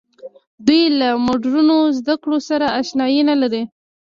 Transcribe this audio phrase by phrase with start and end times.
[0.65, 3.63] دوی له مډرنو زده کړو سره اشنايي نه لري.